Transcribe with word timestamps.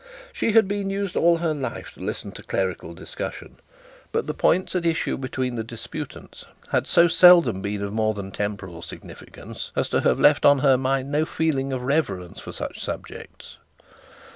She 0.33 0.53
had 0.53 0.67
been 0.67 0.89
used 0.89 1.15
all 1.15 1.37
her 1.37 1.53
life 1.53 1.93
to 1.93 1.99
listen 1.99 2.31
to 2.31 2.41
clerical 2.41 2.95
discussion; 2.95 3.57
but 4.11 4.25
the 4.25 4.33
points 4.33 4.75
at 4.75 4.83
issue 4.83 5.15
between 5.15 5.57
the 5.57 5.63
disputants 5.63 6.43
had 6.71 6.87
so 6.87 7.07
seldom 7.07 7.61
been 7.61 7.83
of 7.83 7.93
more 7.93 8.15
than 8.15 8.31
temporal 8.31 8.81
significance 8.81 9.71
as 9.75 9.89
to 9.89 10.01
have 10.01 10.19
left 10.19 10.43
on 10.43 10.57
her 10.57 10.75
mind 10.75 11.11
no 11.11 11.23
feeling 11.23 11.71
of 11.71 11.83
reverence 11.83 12.39
for 12.39 12.51
such 12.51 12.83
subjects. 12.83 13.57